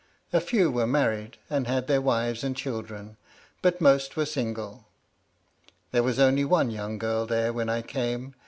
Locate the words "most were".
3.79-4.25